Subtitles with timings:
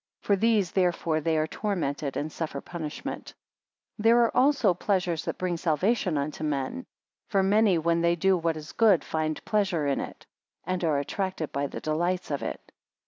[0.23, 3.35] For these therefore they are tormented and suffer punishment.
[3.97, 6.85] 42 There are also pleasures that bring salvation unto men.
[7.29, 10.25] For many, when they do what is good, find pleasure in it,
[10.63, 12.71] and are attracted by the delights of it.